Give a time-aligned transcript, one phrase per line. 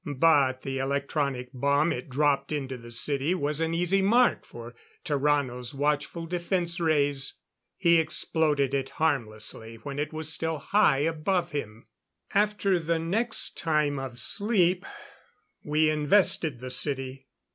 [0.15, 4.73] But the electronic bomb it dropped into the city was an easy mark for
[5.05, 7.35] Tarrano's watchful defense rays.
[7.77, 11.85] He exploded it harmlessly when it was still high above him.
[12.33, 14.87] After the next time of sleep
[15.63, 17.27] we invested the city.